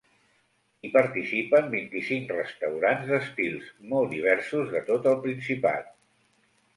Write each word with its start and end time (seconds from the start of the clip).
Hi 0.87 0.89
participen 0.93 1.67
vint-i-cinc 1.73 2.33
restaurants 2.37 3.03
d’estils 3.11 3.67
molt 3.91 4.09
diversos 4.15 4.73
de 4.77 4.81
tot 4.89 5.11
el 5.13 5.19
Principat. 5.27 5.93